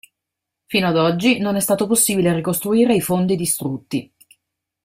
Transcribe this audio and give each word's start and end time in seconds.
Fino 0.65 0.87
ad 0.87 0.97
oggi, 0.97 1.37
non 1.37 1.57
è 1.57 1.59
stato 1.59 1.85
possibile 1.85 2.33
ricostruire 2.33 2.95
i 2.95 3.01
fondi 3.01 3.35
distrutti. 3.35 4.11